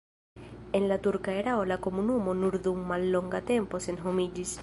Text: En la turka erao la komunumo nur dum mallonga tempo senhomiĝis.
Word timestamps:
En 0.77 0.87
la 0.91 0.97
turka 1.07 1.35
erao 1.41 1.61
la 1.73 1.77
komunumo 1.87 2.35
nur 2.39 2.59
dum 2.69 2.81
mallonga 2.95 3.45
tempo 3.53 3.85
senhomiĝis. 3.89 4.59